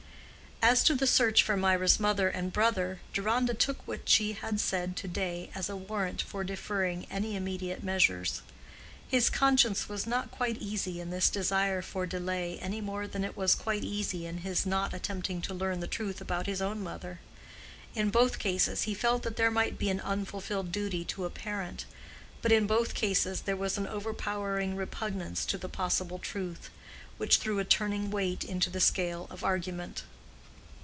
[0.63, 4.95] As to the search for Mirah's mother and brother, Deronda took what she had said
[4.97, 8.43] to day as a warrant for deferring any immediate measures.
[9.07, 13.35] His conscience was not quite easy in this desire for delay, any more than it
[13.35, 17.19] was quite easy in his not attempting to learn the truth about his own mother:
[17.95, 21.85] in both cases he felt that there might be an unfulfilled duty to a parent,
[22.43, 26.69] but in both cases there was an overpowering repugnance to the possible truth,
[27.17, 30.03] which threw a turning weight into the scale of argument.